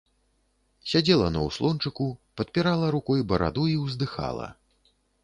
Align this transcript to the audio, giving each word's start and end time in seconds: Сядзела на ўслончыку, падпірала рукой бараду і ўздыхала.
Сядзела 0.93 1.27
на 1.35 1.43
ўслончыку, 1.47 2.07
падпірала 2.41 2.89
рукой 2.97 3.21
бараду 3.33 3.67
і 3.73 3.77
ўздыхала. 3.85 4.49